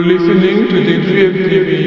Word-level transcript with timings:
Listening 0.00 0.66
to 0.68 0.76
the 0.82 0.96
GFTV. 1.04 1.79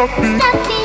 stop 0.00 0.18
me. 0.18 0.38
Stop 0.38 0.68
me. 0.68 0.79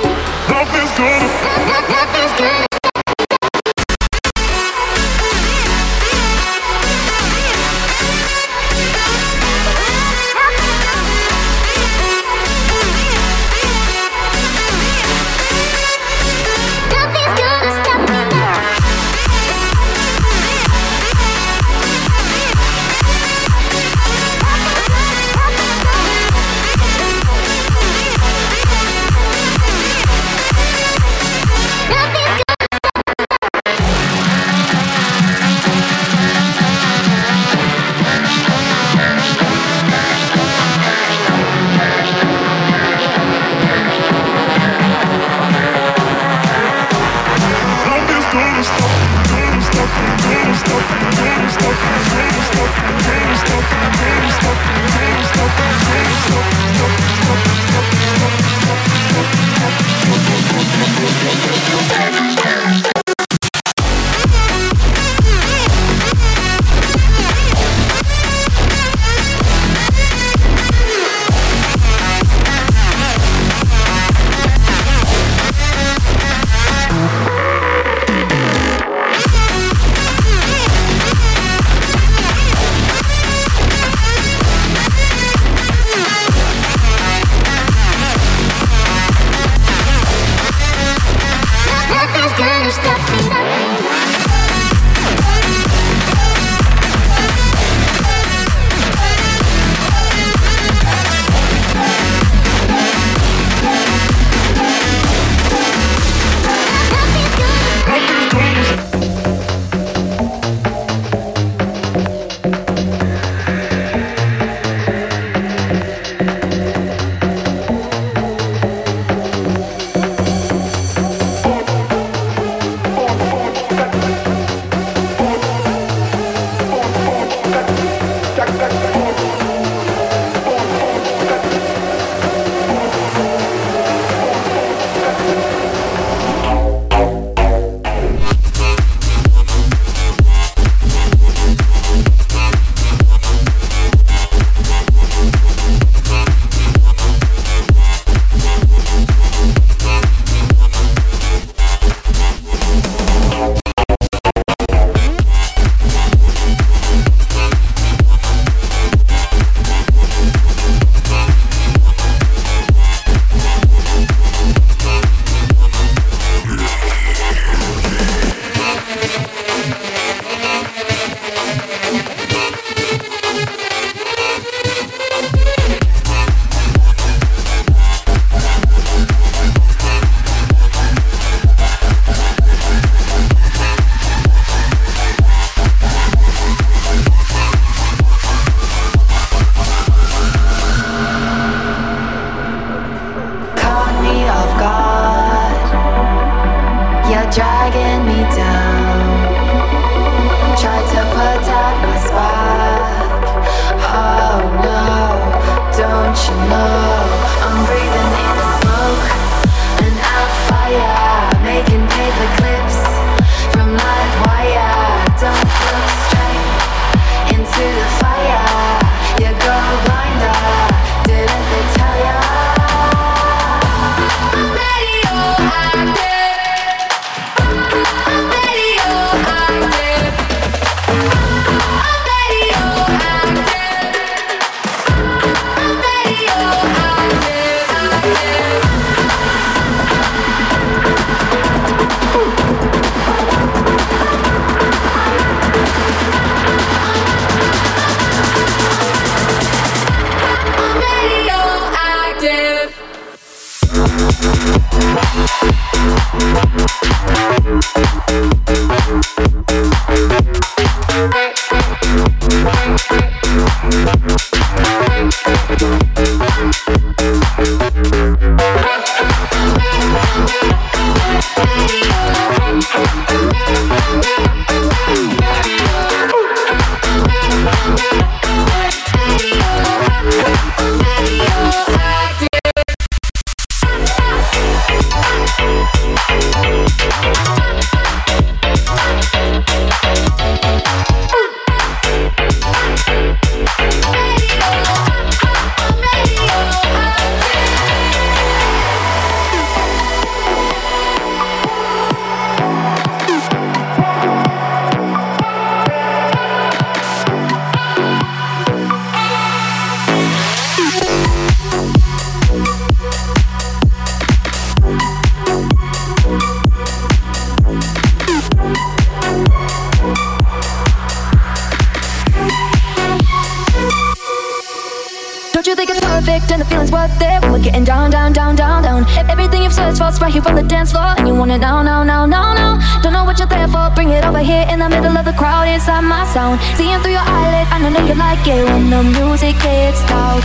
And 326.32 326.41
the 326.41 326.45
feeling's 326.45 326.72
worth 326.72 326.95
it 327.01 327.16
we're 327.36 327.43
getting 327.43 327.66
down, 327.66 327.91
down, 327.91 328.13
down, 328.13 328.36
down, 328.36 328.63
down? 328.63 328.88
Everything 329.09 329.43
you've 329.43 329.53
searched 329.53 329.80
for's 329.80 329.99
right 329.99 330.13
here 330.13 330.24
on 330.26 330.36
the 330.36 330.43
dance 330.43 330.72
floor, 330.72 330.95
and 330.97 331.05
you 331.07 331.13
want 331.13 331.32
it 331.32 331.39
now, 331.39 331.61
now, 331.61 331.84
now, 331.84 332.05
now, 332.05 332.34
now. 332.34 332.82
Don't 332.82 332.93
know 332.93 333.03
what 333.03 333.20
you're 333.20 333.28
there 333.28 333.47
for, 333.49 333.70
bring 333.76 333.89
it 333.89 334.05
over 334.05 334.20
here 334.20 334.45
in 334.49 334.59
the 334.59 334.70
middle 334.70 334.95
of 334.97 335.03
the 335.03 335.11
crowd 335.13 335.47
inside 335.47 335.82
my 335.82 336.05
sound. 336.13 336.39
Seeing 336.55 336.80
through 336.80 336.93
your 336.93 337.03
eyelids, 337.03 337.49
I 337.51 337.57
know 337.59 337.86
you 337.86 337.95
like 337.95 338.26
it 338.26 338.45
when 338.45 338.70
the 338.70 338.84
music 338.84 339.36
gets 339.43 339.82
loud. 339.91 340.24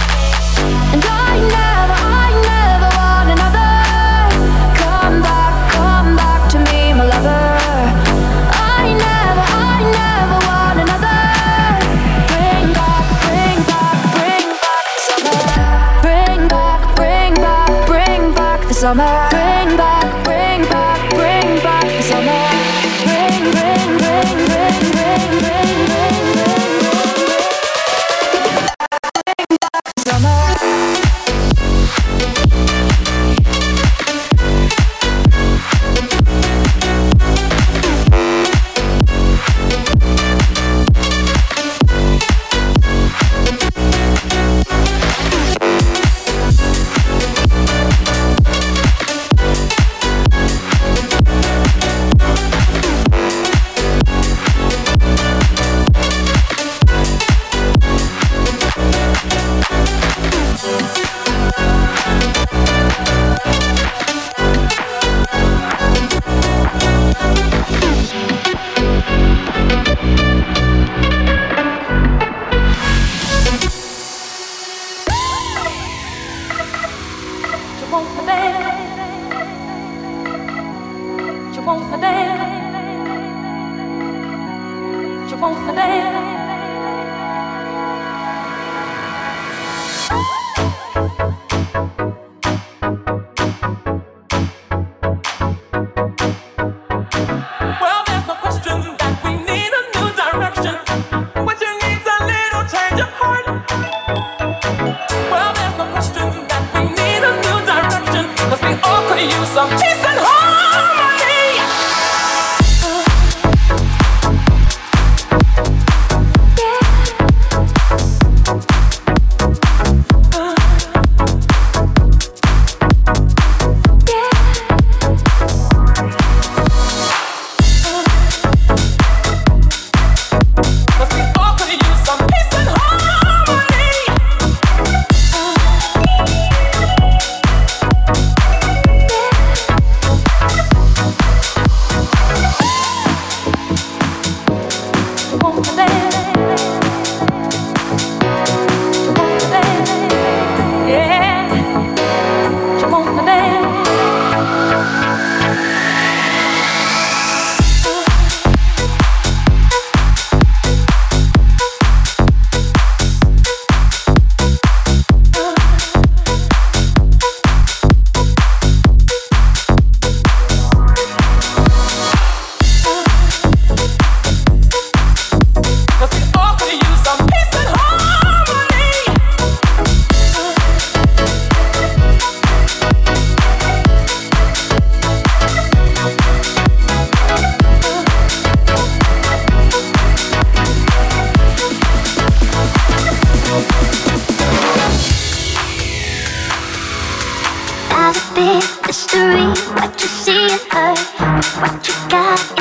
And 0.95 1.03
I 1.03 1.35
never, 1.51 1.80
summer. 18.81 19.50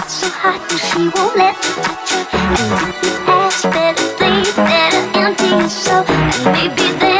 So 0.08 0.30
hot, 0.30 0.62
and 0.72 0.80
she 0.80 1.10
won't 1.16 1.36
let 1.36 1.56
me 1.58 1.72
touch 1.84 2.12
her. 2.14 2.24
And 2.32 2.94
you 3.04 3.14
ask, 3.28 3.64
better 3.64 4.08
bleed, 4.18 4.56
better 4.56 5.02
empty 5.20 5.50
your 5.50 5.70
soul. 5.70 6.06
And 6.08 6.46
maybe 6.54 6.88
then 7.00 7.19